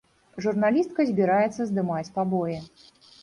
Журналістка 0.45 1.05
збіраецца 1.09 1.67
здымаць 1.71 2.13
пабоі. 2.17 2.57